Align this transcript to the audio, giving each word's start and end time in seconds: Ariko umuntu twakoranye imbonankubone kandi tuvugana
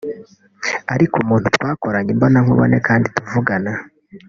Ariko 0.93 1.15
umuntu 1.23 1.47
twakoranye 1.55 2.09
imbonankubone 2.13 2.77
kandi 2.87 3.05
tuvugana 3.15 3.71